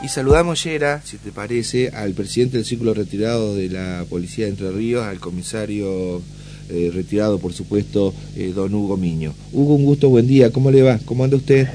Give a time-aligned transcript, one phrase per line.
[0.00, 4.52] Y saludamos, Yera, si te parece, al presidente del círculo retirado de la Policía de
[4.52, 6.22] Entre Ríos, al comisario
[6.70, 9.34] eh, retirado, por supuesto, eh, don Hugo Miño.
[9.52, 10.52] Hugo, un gusto, buen día.
[10.52, 11.00] ¿Cómo le va?
[11.04, 11.66] ¿Cómo anda usted?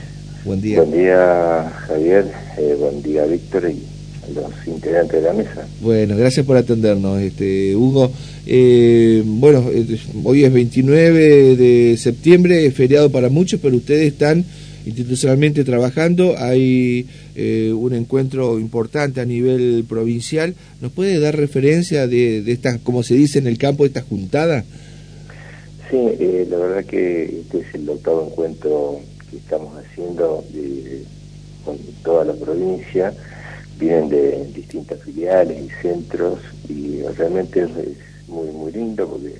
[0.45, 0.81] Buen día.
[0.81, 2.31] Buen día, Javier.
[2.57, 3.83] Eh, buen día, Víctor y
[4.33, 5.67] los integrantes de la mesa.
[5.81, 8.09] Bueno, gracias por atendernos, este Hugo.
[9.25, 9.65] bueno,
[10.23, 14.45] hoy es 29 de septiembre, es feriado para muchos, pero ustedes están
[14.85, 16.35] institucionalmente trabajando.
[16.37, 20.55] Hay eh, un encuentro importante a nivel provincial.
[20.81, 24.01] ¿Nos puede dar referencia de, de esta, como se dice en el campo, de esta
[24.01, 24.63] juntada?
[25.89, 28.99] Sí, eh, la verdad que este es el octavo encuentro
[29.29, 30.43] que estamos haciendo
[31.63, 33.13] con toda la provincia.
[33.79, 36.39] Vienen de distintas filiales y centros
[36.69, 37.69] y realmente es,
[38.27, 39.35] muy muy lindo porque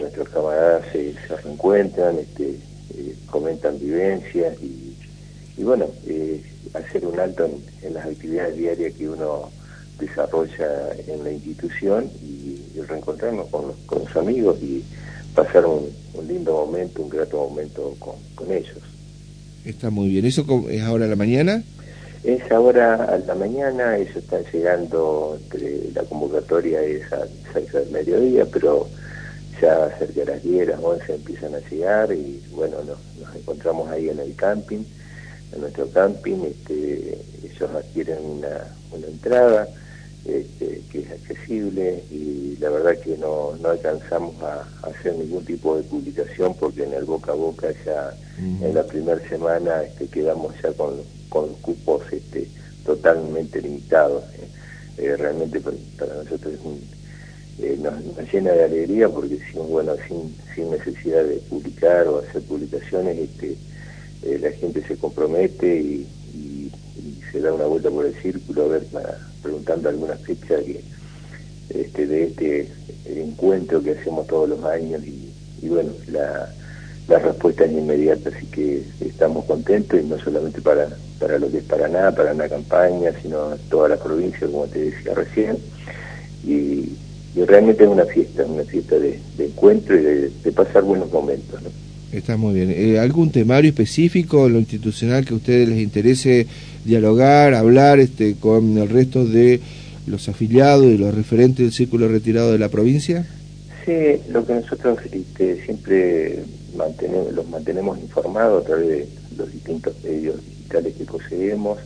[0.00, 2.56] nuestros camaradas se, se reencuentran, este,
[2.94, 6.42] eh, comentan vivencias y, bueno, eh,
[6.74, 7.48] hacer un alto
[7.82, 9.50] en, las actividades diarias que uno
[9.98, 14.84] desarrolla en la institución y, reencontrarnos con los, amigos y
[15.34, 15.88] pasar un,
[16.28, 18.78] lindo momento, un grato momento con, ellos.
[19.64, 20.26] Está muy bien.
[20.26, 21.64] ¿Eso es ahora a la mañana?
[22.22, 27.90] Es ahora a la mañana, ellos están llegando, entre la convocatoria es a 6 del
[27.90, 28.86] mediodía, pero
[29.60, 32.98] ya cerca de las 10, las 11 empiezan a llegar y bueno, nos,
[33.34, 34.84] encontramos ahí en el camping,
[35.52, 39.68] en nuestro camping, este, ellos adquieren una, una entrada
[40.26, 45.76] este, que es accesible y la verdad que no, no alcanzamos a, hacer ningún tipo
[45.76, 50.54] de publicación porque en el boca a boca ya en la primera semana este, quedamos
[50.62, 52.48] ya con, con cupos este,
[52.84, 54.24] totalmente limitados.
[54.34, 54.48] ¿eh?
[54.98, 56.80] Eh, realmente para nosotros es un
[57.58, 57.94] eh, nos,
[58.32, 63.56] llena de alegría porque sin, bueno, sin, sin necesidad de publicar o hacer publicaciones, este,
[64.22, 66.06] eh, la gente se compromete y,
[67.32, 68.86] se da una vuelta por el círculo a ver,
[69.42, 70.80] preguntando algunas fechas que,
[71.68, 72.68] este, de este
[73.06, 76.50] encuentro que hacemos todos los años y, bueno, la,
[77.08, 81.58] la respuesta es inmediata, así que estamos contentos y no solamente para, para lo que
[81.58, 85.58] es Paraná, para una campaña, sino toda la provincia, como te decía recién.
[86.44, 86.96] Y,
[87.36, 91.60] y realmente es una fiesta, una fiesta de, encuentro y de, pasar buenos momentos.
[92.10, 92.72] Está muy bien.
[92.74, 96.46] Eh, ¿Algún temario específico, lo institucional, que a ustedes les interese
[96.84, 99.60] dialogar, hablar este, con el resto de
[100.06, 103.26] los afiliados y los referentes del círculo retirado de la provincia?
[103.84, 106.38] Sí, lo que nosotros este, siempre
[106.74, 111.78] mantenemos, los mantenemos informados a través de los distintos medios digitales que poseemos,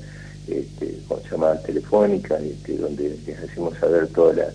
[0.46, 4.46] este, con llamadas telefónicas, este, donde les hacemos saber toda la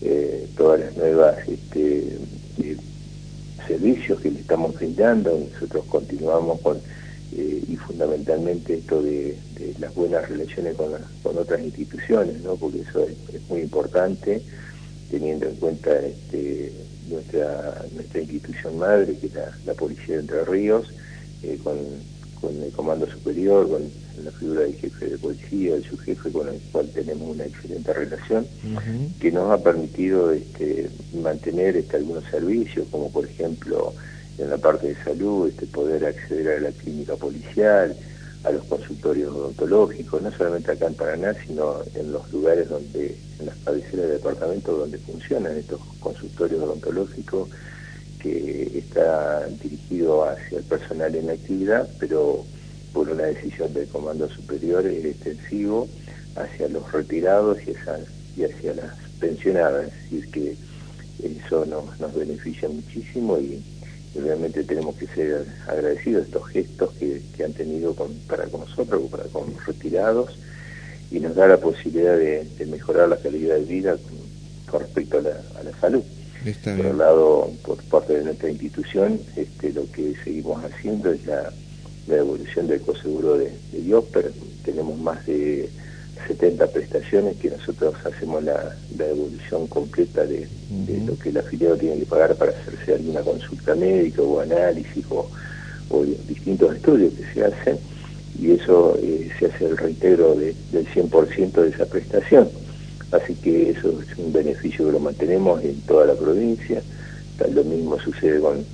[0.00, 2.18] eh, todas las nuevas este,
[2.62, 2.76] eh,
[3.66, 5.38] servicios que le estamos brindando.
[5.52, 6.78] Nosotros continuamos con,
[7.36, 9.36] eh, y fundamentalmente esto de,
[9.80, 10.92] las buenas relaciones con,
[11.22, 12.56] con otras instituciones, ¿no?
[12.56, 14.40] porque eso es, muy importante,
[15.10, 16.72] teniendo en cuenta este,
[17.08, 19.34] nuestra, nuestra institución madre, que es
[19.66, 20.92] la, Policía de Entre Ríos,
[21.62, 21.76] con,
[22.40, 23.82] con el Comando Superior, con
[24.24, 28.46] la figura del jefe de policía, el subjefe con el cual tenemos una excelente relación,
[29.20, 30.90] que nos ha permitido este,
[31.22, 33.92] mantener este, algunos servicios, como por ejemplo
[34.38, 37.96] en la parte de salud, este, poder acceder a la clínica policial,
[38.44, 43.46] a los consultorios odontológicos, no solamente acá en Paraná, sino en los lugares donde, en
[43.46, 47.48] las cabeceras de departamento donde funcionan estos consultorios odontológicos,
[48.20, 52.44] que está dirigido hacia el personal en actividad, pero
[52.92, 55.88] por una decisión del Comando Superior es extensivo
[56.36, 57.74] hacia los retirados y,
[58.40, 60.56] y hacia las pensionadas, es decir, que
[61.24, 63.62] eso nos, nos beneficia muchísimo y,
[64.14, 69.24] realmente tenemos que ser agradecidos estos gestos que, han tenido con, para con nosotros, para
[69.24, 70.36] con los retirados,
[71.12, 73.96] y nos da la posibilidad de, mejorar la calidad de vida
[74.66, 76.02] con, respecto a la, a la salud.
[76.64, 81.52] por otro lado, por parte de nuestra institución, este, lo que seguimos haciendo es la
[82.08, 84.30] la devolución del coseguro de, de pero
[84.64, 85.68] Tenemos más de
[86.26, 90.48] 70 prestaciones que nosotros hacemos la, devolución completa de,
[91.06, 95.28] lo que el afiliado tiene que pagar para hacerse alguna consulta médica o análisis o,
[96.28, 97.78] distintos estudios que se hacen
[98.38, 102.48] y eso eh, se hace el reintegro del 100% de esa prestación.
[103.10, 106.82] Así que eso es un beneficio que lo mantenemos en toda la provincia.
[107.52, 108.64] Lo mismo sucede con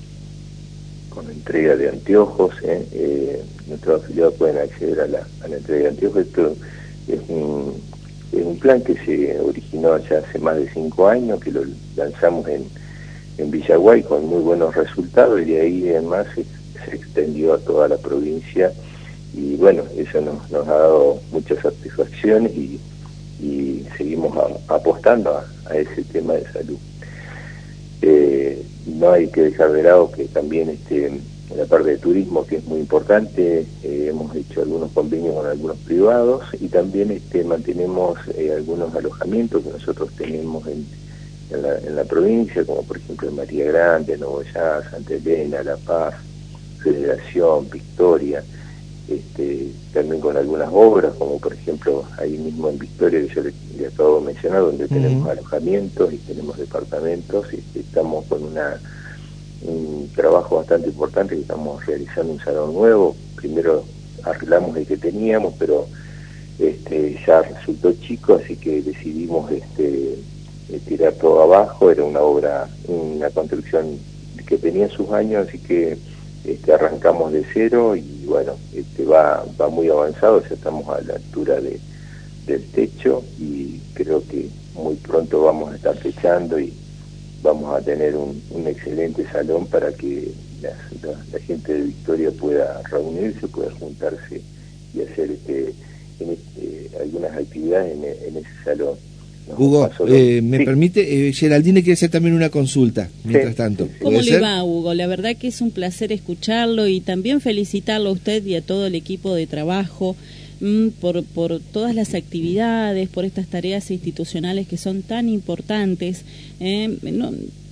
[1.14, 2.54] con entrega de anteojos.
[2.62, 2.86] ¿eh?
[2.92, 6.26] Eh, nuestros afiliados pueden acceder a la, entrega de anteojos.
[6.26, 6.56] Esto
[7.08, 7.74] es un,
[8.32, 11.62] es un plan que se originó ya hace más de cinco años, que lo
[11.96, 12.64] lanzamos en,
[13.38, 16.44] en Villaguay con muy buenos resultados y de ahí además se,
[16.94, 18.70] extendió a toda la provincia
[19.32, 21.54] y bueno, eso nos, nos ha dado mucha
[22.24, 22.80] instituciones y,
[23.96, 24.32] seguimos
[24.68, 25.30] apostando
[25.66, 26.78] a, ese tema de salud.
[28.86, 31.20] No hay que dejar de lado que también este,
[31.56, 35.76] la parte de turismo, que es muy importante, eh, hemos hecho algunos convenios con algunos
[35.78, 40.86] privados y también este, mantenemos eh, algunos alojamientos que nosotros tenemos en,
[41.50, 46.14] en, la, provincia, como por ejemplo en María Grande, Novoyá, Santa Elena, La Paz,
[46.82, 48.42] Federación, Victoria,
[49.08, 53.86] este, también con algunas obras, como por ejemplo ahí mismo en Victoria, que yo le,
[53.86, 58.80] acabo de mencionar, donde tenemos alojamientos y tenemos departamentos, y este, estamos con una
[59.64, 63.16] un trabajo bastante importante que estamos realizando un salón nuevo.
[63.36, 63.84] Primero
[64.22, 65.86] arreglamos el que teníamos, pero
[66.58, 70.18] este, ya resultó chico, así que decidimos este,
[70.86, 71.90] tirar todo abajo.
[71.90, 73.98] Era una obra, una construcción
[74.46, 75.96] que tenía sus años, así que
[76.44, 81.14] este, arrancamos de cero y bueno, este, va, va muy avanzado, ya estamos a la
[81.14, 81.80] altura de,
[82.46, 86.72] del techo y creo que muy pronto vamos a estar techando y
[87.42, 90.32] vamos a tener un, excelente salón para que
[90.62, 94.40] la, gente de Victoria pueda reunirse, pueda juntarse
[94.94, 95.74] y hacer este,
[96.18, 98.96] este algunas actividades en, ese salón.
[99.46, 103.88] Hugo, eh, me permite, eh, Geraldine quiere hacer también una consulta, mientras tanto.
[104.00, 104.94] ¿Cómo le va, Hugo?
[104.94, 108.86] La verdad que es un placer escucharlo y también felicitarlo a usted y a todo
[108.86, 110.16] el equipo de trabajo
[111.00, 116.24] por, por todas las actividades, por estas tareas institucionales que son tan importantes.
[116.60, 116.98] Eh,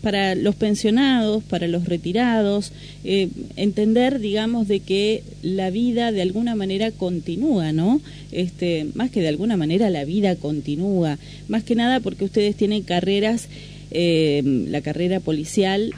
[0.02, 2.72] para los pensionados, para los retirados,
[3.04, 8.00] eh, entender, digamos, de que la vida de alguna manera continúa, ¿no?
[8.32, 11.18] Este, más que de alguna manera la vida continúa,
[11.48, 13.48] más que nada porque ustedes tienen carreras,
[13.92, 15.94] eh, la carrera policial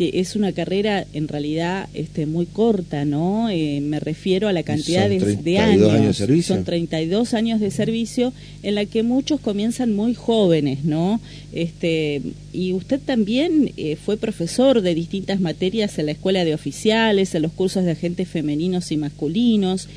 [0.00, 3.50] es una carrera en realidad este, muy corta, ¿no?
[3.50, 6.16] Eh, me refiero a la cantidad de, años.
[6.44, 11.20] Son 32 años de servicio en la que muchos comienzan muy jóvenes, ¿no?
[11.52, 12.22] Este,
[12.52, 17.42] y usted también eh, fue profesor de distintas materias en la escuela de oficiales, en
[17.42, 19.88] los cursos de agentes femeninos y masculinos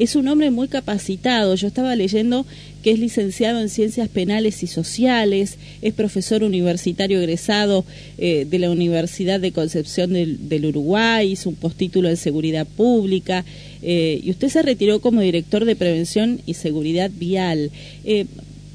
[0.00, 1.54] es un hombre muy capacitado.
[1.54, 2.46] Yo estaba leyendo
[2.82, 7.84] que es licenciado en Ciencias Penales y Sociales, es profesor universitario egresado
[8.16, 13.44] eh, de la Universidad de Concepción del, Uruguay, hizo un postítulo en Seguridad Pública
[13.82, 17.70] eh, y usted se retiró como director de Prevención y Seguridad Vial.
[18.04, 18.24] Eh,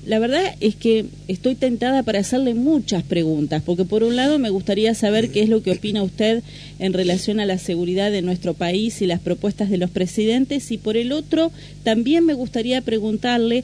[0.05, 4.49] la verdad es que estoy tentada para hacerle muchas preguntas, porque por un lado me
[4.49, 6.43] gustaría saber qué es lo que opina usted
[6.79, 10.77] en relación a la seguridad de nuestro país y las propuestas de los presidentes, y
[10.77, 11.51] por el otro
[11.83, 13.63] también me gustaría preguntarle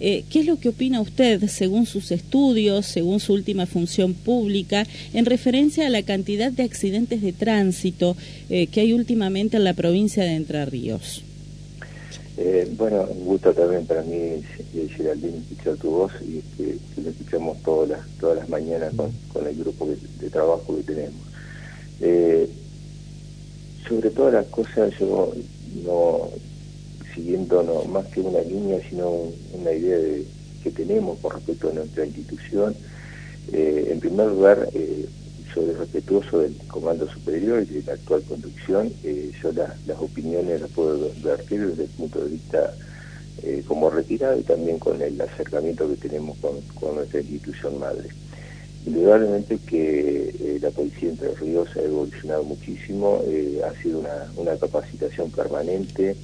[0.00, 4.86] eh, qué es lo que opina usted, según sus estudios, según su última función pública,
[5.12, 8.16] en referencia a la cantidad de accidentes de tránsito
[8.50, 11.22] eh, que hay últimamente en la provincia de Entre Ríos.
[12.44, 14.42] Eh, bueno, un gusto también para mí,
[14.96, 18.92] Geraldine, escuchar tu voz y que, lo escuchamos todas las, todas las mañanas
[19.32, 21.20] con, el grupo de, trabajo que tenemos.
[22.00, 22.50] Eh,
[23.88, 25.32] sobre todas las cosas, yo
[25.84, 26.30] no,
[27.14, 29.08] siguiendo no, más que una línea, sino
[29.52, 30.26] una idea de,
[30.64, 32.74] que tenemos con respecto a nuestra institución,
[33.52, 35.06] eh, en primer lugar, eh,
[35.52, 38.92] soy respetuoso del comando superior y de la actual conducción.
[39.04, 42.74] Eh, yo las opiniones las puedo vertir desde el punto de vista
[43.42, 48.08] eh, como retirado y también con el acercamiento que tenemos con, nuestra institución madre.
[48.86, 53.22] Indudablemente que eh, la Policía Entre Ríos ha evolucionado muchísimo,
[53.64, 54.02] ha sido
[54.36, 56.16] una capacitación permanente,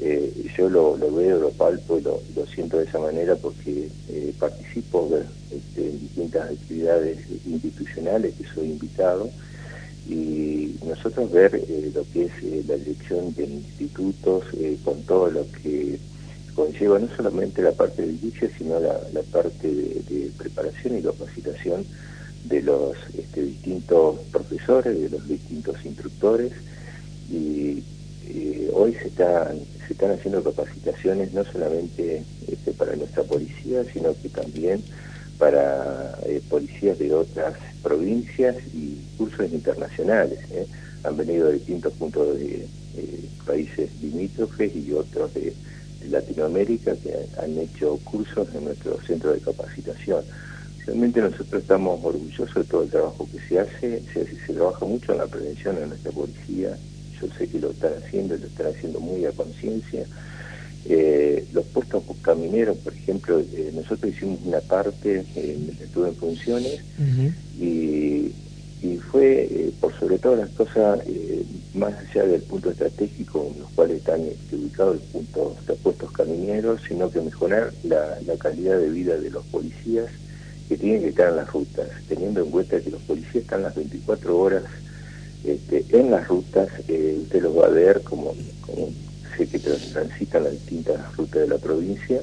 [0.00, 2.20] eh, yo lo, veo, lo palpo y lo,
[2.54, 5.08] siento de esa manera porque eh, participo
[5.50, 9.28] este, en distintas actividades institucionales que soy invitado.
[10.08, 14.44] Y nosotros ver eh, lo que es la dirección de institutos
[14.84, 15.98] con todo lo que
[16.54, 18.98] conlleva no solamente la parte de edificio sino la,
[19.30, 21.84] parte de, preparación y capacitación
[22.44, 26.52] de los este, distintos profesores, de los distintos instructores.
[27.30, 27.82] Y
[28.94, 34.82] se están, se están haciendo capacitaciones no solamente este, para nuestra policía, sino que también
[35.38, 40.38] para eh, policías de otras provincias y cursos internacionales.
[40.50, 40.66] ¿eh?
[41.04, 42.66] Han venido de distintos puntos de
[43.46, 45.54] países limítrofes y otros de,
[46.10, 50.24] Latinoamérica que han hecho cursos en nuestro centro de capacitación.
[50.86, 55.12] Realmente nosotros estamos orgullosos de todo el trabajo que se hace, se, se trabaja mucho
[55.12, 56.78] en la prevención en nuestra policía,
[57.20, 60.04] yo sé que lo están haciendo, lo están haciendo muy a conciencia.
[60.90, 66.80] Eh, los puestos camineros, por ejemplo, eh, nosotros hicimos una parte, eh, estuve en funciones,
[67.60, 68.32] y,
[69.10, 71.00] fue, por sobre todas las cosas,
[71.74, 76.12] más allá del punto estratégico en los cuales están este, ubicados los puntos de puestos
[76.12, 80.06] camineros, sino que mejorar la, calidad de vida de los policías
[80.68, 83.74] que tienen que estar en las rutas, teniendo en cuenta que los policías están las
[83.74, 84.62] 24 horas
[85.44, 88.34] este, en las rutas, eh, usted los va a ver como,
[89.36, 92.20] sé que transitan las distintas rutas de la provincia,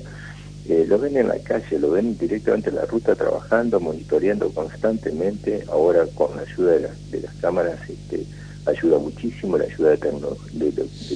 [0.68, 5.64] eh, lo ven en la calle, lo ven directamente en la ruta trabajando, monitoreando constantemente,
[5.70, 6.72] ahora con la ayuda
[7.12, 8.26] de, las cámaras este,
[8.66, 9.98] ayuda muchísimo, la ayuda de,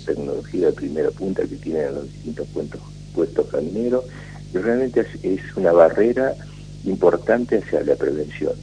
[0.05, 2.81] tecnología de primera punta que tienen los distintos puestos,
[3.15, 4.05] puestos camineros,
[4.53, 6.35] y realmente es, una barrera
[6.85, 8.53] importante hacia la prevención.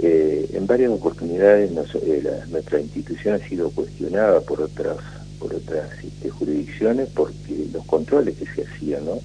[0.00, 4.96] Eh, en varias oportunidades eh, nuestra institución ha sido cuestionada por otras
[5.40, 9.18] por otras este, jurisdicciones porque los controles que se hacían, ¿no?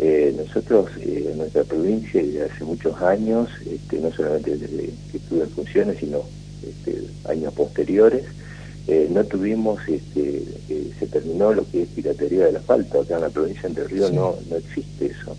[0.00, 5.42] Eh, nosotros en nuestra provincia desde hace muchos años, este, no solamente desde que estuve
[5.42, 6.22] en funciones, sino
[6.62, 8.22] este, años posteriores,
[8.86, 13.22] eh, no tuvimos, este, eh, se terminó lo que es piratería del asfalto, acá en
[13.22, 15.36] la provincia de Río no, no existe eso.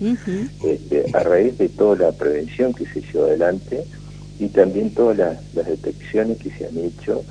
[0.63, 3.85] este, a raíz de toda la prevención que se llevó adelante
[4.39, 7.23] y también todas las, detecciones que se han hecho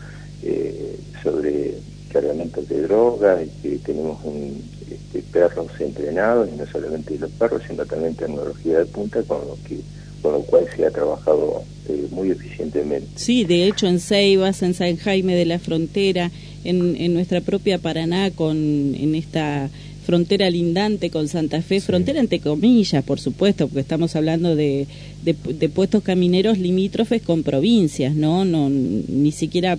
[0.43, 1.75] eh, sobre
[2.13, 7.85] cargamentos de drogas, que tenemos un, este, perros entrenados, y no solamente los perros, sino
[7.87, 9.81] también tecnología de punta con lo que
[10.23, 13.07] con lo cual se ha trabajado eh, muy eficientemente.
[13.15, 16.33] Sí, de hecho en Ceibas, en San Jaime de la Frontera,
[16.65, 19.71] en, en nuestra propia Paraná, con en esta
[20.09, 24.87] frontera lindante con Santa Fe, frontera entre comillas, por supuesto, porque estamos hablando de,
[25.23, 28.47] de, de, puestos camineros limítrofes con provincias, ¿no?
[28.47, 29.77] no Ni siquiera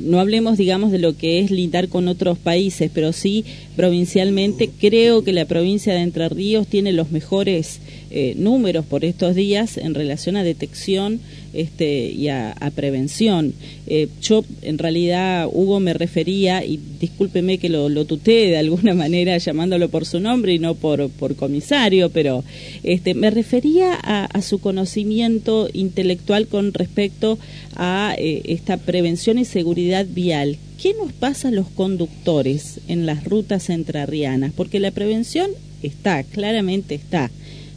[0.00, 3.44] no hablemos, digamos, de lo que es lindar con otros países, pero sí
[3.76, 7.80] provincialmente creo que la provincia de Entre Ríos tiene los mejores
[8.10, 11.20] eh, números por estos días en relación a detección
[11.52, 13.54] este, y a, prevención.
[13.86, 18.94] Eh, yo, en realidad, Hugo me refería, y discúlpeme que lo, lo tutee de alguna
[19.04, 22.44] manera llamándolo por su nombre y no por, por comisario, pero
[22.82, 27.38] este, me refería a, su conocimiento intelectual con respecto
[27.76, 30.58] a eh, esta prevención y seguridad vial.
[30.80, 34.52] ¿Qué nos pasa a los conductores en las rutas entrerrianas?
[34.54, 35.50] Porque la prevención
[35.82, 37.30] está, claramente está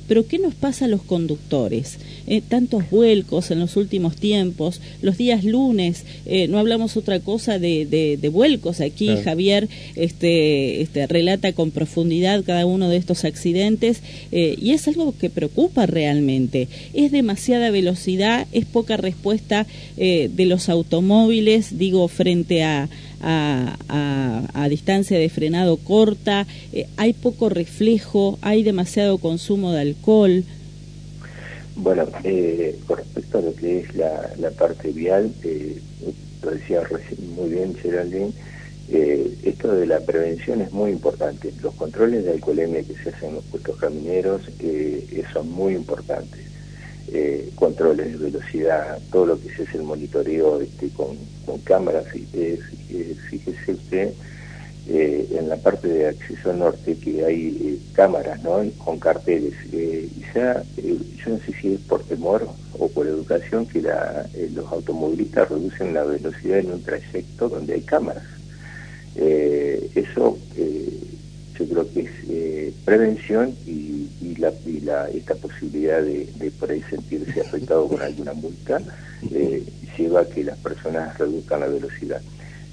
[0.08, 1.98] pero ¿qué nos pasa a los conductores?
[2.26, 7.60] Eh, tantos vuelcos en los últimos tiempos, los días lunes, eh, no hablamos otra cosa
[7.60, 14.02] de, de, vuelcos aquí, Javier este, este, relata con profundidad cada uno de estos accidentes
[14.32, 16.68] eh, y es algo que preocupa realmente.
[16.94, 19.68] Es demasiada velocidad, es poca respuesta
[19.98, 22.90] de los automóviles, digo, frente a,
[23.24, 30.44] a, distancia de frenado corta, eh, hay poco reflejo, hay demasiado consumo de alcohol.
[31.76, 35.80] Bueno, eh, con respecto a lo que es la, parte vial, eh,
[36.44, 36.82] lo decía
[37.36, 38.32] muy bien Geraldine,
[38.90, 41.52] eh, esto de la prevención es muy importante.
[41.62, 44.42] Los controles de alcoholemia que se hacen en los puestos camineros
[45.34, 46.53] son muy importantes
[47.14, 51.16] eh, controles de velocidad, todo lo que es el monitoreo este, con,
[51.64, 52.06] cámaras.
[52.34, 52.60] Eh,
[53.30, 54.14] fíjese usted
[54.90, 58.64] eh, en la parte de acceso norte que hay eh, cámaras ¿no?
[58.84, 59.54] con carteles.
[59.72, 64.66] y ya, yo no sé si es por temor o por educación que la, los
[64.72, 68.24] automovilistas reducen la velocidad en un trayecto donde hay cámaras.
[69.16, 70.38] eso
[71.58, 74.04] yo creo que es prevención y
[74.66, 78.82] y, la, esta posibilidad de, por ahí sentirse afectado con alguna multa
[79.32, 79.64] eh,
[79.98, 82.22] lleva a que las personas reduzcan la velocidad.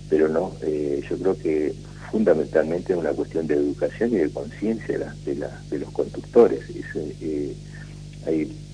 [0.09, 1.75] Pero no, eh, yo creo que
[2.11, 5.35] fundamentalmente es una cuestión de educación y de conciencia de,
[5.71, 6.61] de, los conductores.
[6.71, 6.85] Es,
[7.21, 7.55] eh,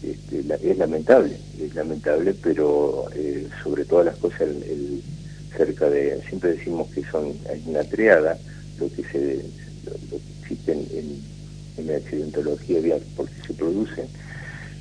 [0.02, 3.06] este, es lamentable, es lamentable, pero
[3.62, 5.02] sobre todas las cosas el,
[5.56, 8.36] cerca de, siempre decimos que son, hay una triada,
[8.78, 9.42] lo que se
[9.86, 11.36] lo, que existe en
[11.76, 14.06] en la accidentología vial, porque se producen,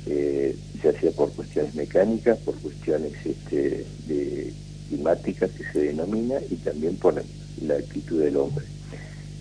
[0.06, 4.52] eh, ya sea por cuestiones mecánicas, por cuestiones este, de,
[4.88, 7.14] climáticas que se denomina y también por
[7.62, 8.64] la actitud del hombre.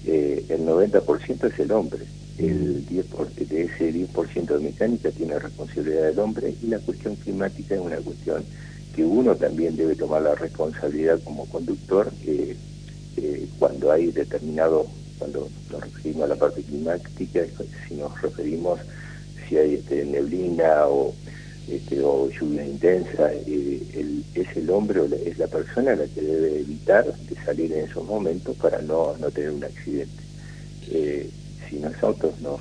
[0.06, 2.06] Eh, el 90% es el hombre,
[2.38, 3.06] el 10
[3.50, 7.98] de ese 10% de mecánica tiene responsabilidad del hombre y la cuestión climática es una
[7.98, 8.44] cuestión
[8.96, 12.56] que uno también debe tomar la responsabilidad como conductor eh,
[13.60, 17.42] cuando hay determinado cuando nos referimos a la parte climática,
[17.88, 18.80] si nos referimos
[19.48, 21.14] si hay este, neblina o,
[21.70, 26.60] este, o lluvia intensa, eh, es el hombre o es la persona la que debe
[26.60, 30.24] evitar de salir en esos momentos para no, no tener un accidente.
[30.90, 31.30] Eh,
[31.70, 32.60] si nosotros nos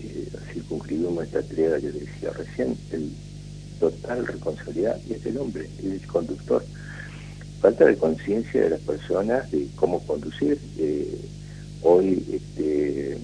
[0.00, 3.10] eh, circunscribimos esta triada que decía recién, el
[3.78, 6.64] total responsabilidad es el hombre, es el conductor.
[7.60, 10.58] falta de conciencia de las personas de cómo conducir.
[10.78, 11.18] Eh,
[11.82, 13.18] hoy este,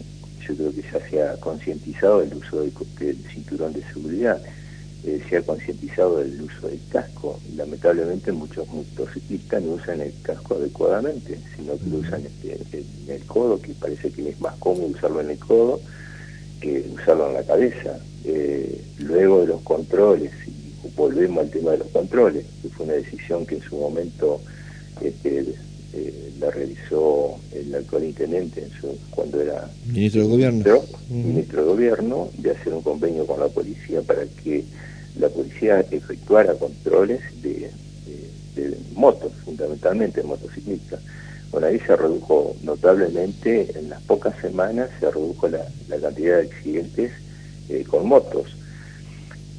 [0.47, 2.73] yo creo que ya se ha concientizado el uso del,
[3.33, 4.41] cinturón de seguridad,
[5.05, 7.41] eh, se ha concientizado el uso del casco.
[7.57, 13.25] Lamentablemente muchos motociclistas no usan el casco adecuadamente, sino que lo usan este, en el
[13.25, 15.81] codo, que parece que es más cómodo usarlo en el codo
[16.63, 17.99] que usarlo en la cabeza.
[18.25, 22.95] Eh, luego de los controles, y volvemos al tema de los controles, que fue una
[22.95, 24.41] decisión que en su momento
[25.01, 25.55] este,
[25.93, 28.67] eh, la realizó el actual intendente
[29.11, 30.83] cuando era ministro de gobierno.
[31.09, 34.65] ministro, de gobierno de hacer un convenio con la policía para que
[35.19, 37.71] la policía efectuara controles de,
[38.55, 41.01] de motos fundamentalmente motociclistas
[41.53, 45.67] bueno, ahí se redujo notablemente, en las pocas semanas se redujo la,
[46.01, 47.13] cantidad de accidentes
[47.69, 48.57] eh, con motos.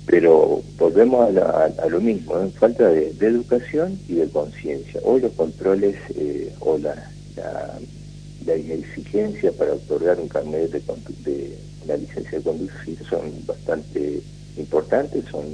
[0.05, 2.49] Pero volvemos a, lo mismo, ¿eh?
[2.59, 4.99] falta de, educación y de conciencia.
[5.03, 10.81] Hoy los controles eh, o la, la, exigencia para otorgar un carnet de,
[11.23, 14.21] de una licencia de conducir son bastante
[14.57, 15.45] importantes, son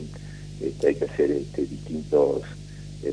[0.61, 2.41] este, hay que hacer este, distintos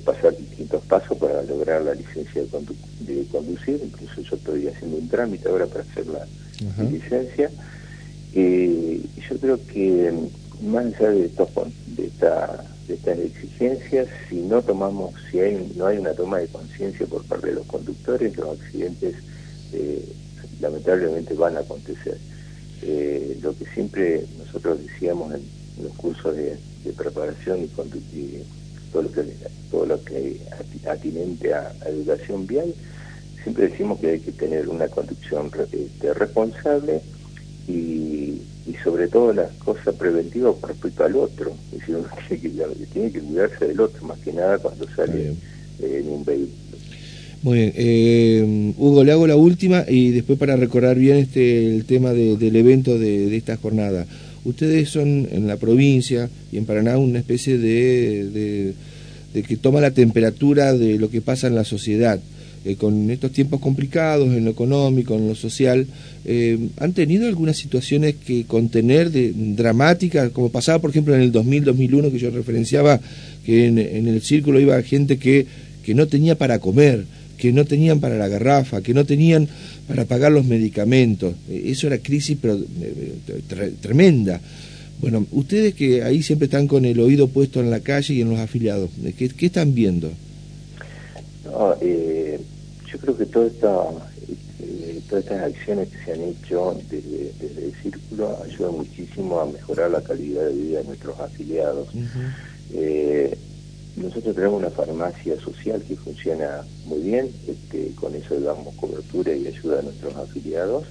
[0.05, 5.49] pasar distintos pasos para lograr la licencia de, conducir, incluso yo estoy haciendo un trámite
[5.49, 6.27] ahora para hacer la,
[6.91, 7.51] licencia.
[8.35, 10.13] Eh, yo creo que
[10.63, 15.99] más allá de, de, esta, de estas exigencias, si no tomamos, si hay, no hay
[15.99, 19.17] una toma de conciencia por parte de los conductores, los accidentes
[19.73, 20.05] eh,
[20.61, 22.19] lamentablemente van a acontecer.
[22.83, 25.43] Eh, lo que siempre nosotros decíamos en,
[25.83, 26.57] los cursos de,
[26.97, 27.65] preparación y,
[28.17, 28.45] y
[28.93, 29.23] todo lo que,
[29.71, 30.41] todo lo que
[30.89, 32.73] atinente a, educación vial,
[33.43, 37.01] siempre decimos que hay que tener una conducción este, responsable
[37.69, 38.41] y,
[38.83, 41.53] sobre todo las cosas preventivas con respecto al otro.
[41.73, 42.09] Es decir, uno
[42.93, 45.35] tiene que, cuidarse del otro, más que nada cuando sale
[45.81, 46.57] en un vehículo.
[47.43, 47.73] Muy bien.
[47.77, 52.57] Eh, Hugo, le hago la última y después para recordar bien este el tema del
[52.57, 54.07] evento de, esta jornada.
[54.45, 58.75] Ustedes son en la provincia y en Paraná una especie de
[59.37, 62.19] de que toma la temperatura de lo que pasa en la sociedad.
[62.67, 65.87] Eh, con estos tiempos complicados en lo económico, en lo social,
[66.25, 69.13] eh, ¿han tenido algunas situaciones que contener
[69.55, 73.01] dramáticas, como pasaba por ejemplo en el 2000-2001 que yo referenciaba,
[73.45, 75.47] que en, el círculo iba gente que,
[75.85, 77.05] que no tenía para comer,
[77.39, 79.47] que no tenían para la garrafa, que no tenían
[79.87, 81.37] para pagar los medicamentos?
[81.49, 82.37] Eh, eso era crisis
[83.81, 84.41] tremenda.
[85.01, 88.31] Bueno, ustedes que ahí siempre están con el oído puesto en la calle y en
[88.31, 90.11] los afiliados, ¿qué, qué están viendo?
[91.81, 92.41] Eh,
[92.97, 93.83] yo creo que toda esta,
[94.61, 97.33] eh, todas estas acciones que se han hecho desde,
[97.67, 101.89] el círculo ayudan muchísimo a mejorar la calidad de vida de nuestros afiliados.
[102.73, 103.37] Eh,
[103.97, 109.47] nosotros tenemos una farmacia social que funciona muy bien, este, con eso damos cobertura y
[109.47, 110.85] ayuda a nuestros afiliados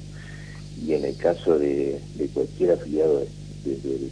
[0.85, 3.25] y en el caso de, de cualquier afiliado
[3.63, 4.11] desde el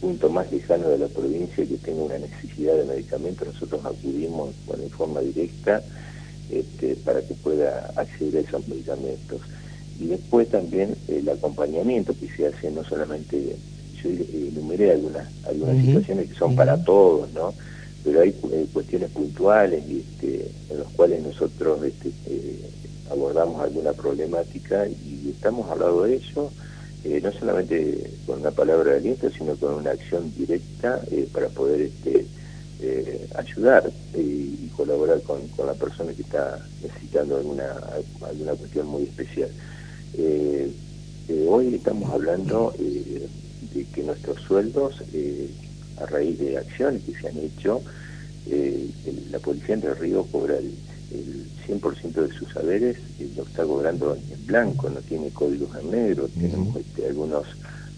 [0.00, 4.84] punto más lejano de la provincia que tenga una necesidad de medicamento, nosotros acudimos bueno,
[4.84, 5.82] en forma directa
[6.50, 9.40] este, para que pueda acceder a esos medicamentos.
[10.00, 13.56] Y después también el acompañamiento que se hace, no solamente,
[14.02, 17.54] yo enumeré algunas, algunas situaciones que son para todos, ¿no?
[18.02, 22.70] Pero hay eh, cuestiones puntuales este, en las cuales nosotros este, eh,
[23.10, 26.50] abordamos alguna problemática y estamos hablando de ello
[27.04, 31.48] eh, no solamente con una palabra de aliento, sino con una acción directa eh, para
[31.48, 32.24] poder este,
[32.84, 37.74] eh, ayudar y colaborar con, la persona que está necesitando alguna,
[38.26, 39.50] alguna cuestión muy especial.
[41.48, 45.02] hoy estamos hablando de que nuestros sueldos,
[46.00, 47.82] a raíz de acciones que se han hecho,
[49.30, 50.72] la policía de Río cobra el
[51.14, 52.96] el 100% de sus saberes
[53.36, 57.46] lo está cobrando en blanco, no tiene códigos en negro, tenemos este, algunos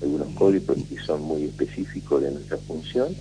[0.03, 3.14] algunos códigos que son muy específicos de nuestra función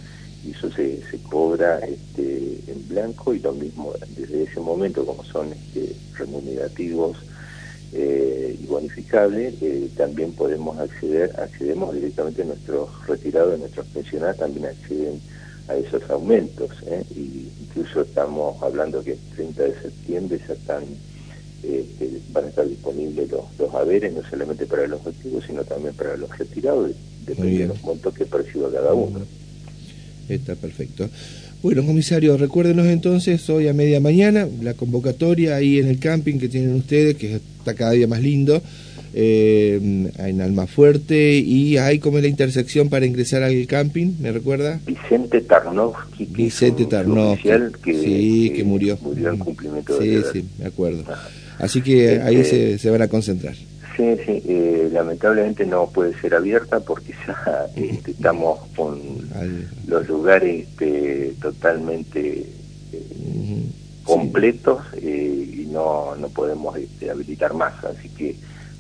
[0.46, 5.24] y eso se, se cobra este, en blanco y lo mismo desde ese momento como
[5.24, 7.18] son este, remunerativos
[7.94, 14.66] eh, y bonificables, eh, también podemos acceder, accedemos directamente a nuestros retirados, nuestros pensionados también
[14.66, 15.22] acceden
[15.68, 16.70] a esos aumentos.
[16.88, 17.04] ¿eh?
[17.16, 20.84] Y incluso estamos hablando que el 30 de septiembre ya están,
[21.64, 25.96] eh, van a estar disponibles los, los haberes, no solamente para los activos, sino también
[25.96, 26.92] para los retirados,
[27.26, 29.22] dependiendo de los montos que perciba cada uno.
[30.30, 31.10] Está perfecto.
[31.62, 36.48] Bueno, comisario, recuérdenos entonces hoy a media mañana la convocatoria ahí en el camping que
[36.48, 38.62] tienen ustedes, que está cada día más lindo,
[39.16, 39.80] eh,
[40.18, 44.80] en Almafuerte, y hay como la intersección para ingresar al camping, ¿me recuerda?
[44.86, 46.26] Vicente Tarnovsky.
[46.26, 47.50] Vicente Tarnovsky,
[47.84, 49.00] que, sí, que, murió.
[49.02, 51.04] Murió en cumplimiento Sí, sí, me acuerdo.
[51.58, 53.56] Así que ahí se, Este, se van a concentrar.
[53.96, 59.00] Sí, sí, eh, lamentablemente no puede ser abierta porque ya este, estamos con
[59.88, 62.46] los lugares este, totalmente
[62.92, 63.66] eh,
[64.04, 68.36] completos eh, y no, no podemos este, habilitar más, así que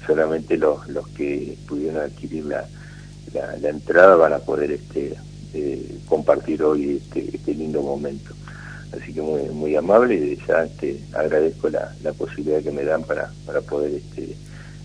[0.06, 2.65] solamente los, los que pudieron adquirir la,
[3.34, 5.15] la, la entrada van a poder este,
[5.54, 8.34] eh, compartir hoy este, este lindo momento.
[8.91, 13.04] Así que muy, muy amable y ya este, agradezco la, la posibilidad que me dan
[13.04, 14.36] para, para poder este,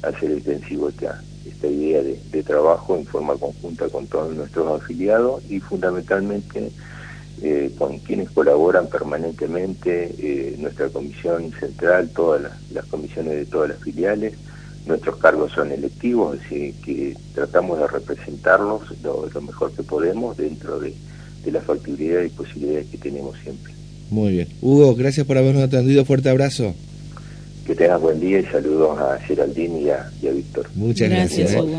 [0.02, 5.42] hacer extensivo esta, esta idea de, de trabajo en forma conjunta con todos nuestros afiliados
[5.48, 6.70] y fundamentalmente
[7.42, 13.70] eh, con quienes colaboran permanentemente, eh, nuestra comisión central, todas las, las comisiones de todas
[13.70, 14.34] las filiales.
[14.84, 20.94] Nuestros cargos son electivos, así que tratamos de representarlos lo, mejor que podemos dentro de,
[21.42, 23.72] de la factibilidad y posibilidades que tenemos siempre.
[24.10, 24.48] Muy bien.
[24.60, 26.04] Hugo, gracias por habernos atendido.
[26.04, 26.74] Fuerte abrazo.
[27.70, 30.66] Que tengas buen día y saludos a Geraldine y a, y a Víctor.
[30.74, 31.64] Muchas Gracias, gracias.
[31.72, 31.76] ¿eh?